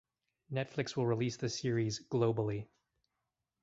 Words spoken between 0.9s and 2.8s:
will release the series globally.